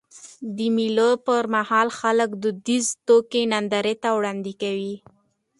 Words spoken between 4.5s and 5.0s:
کوي.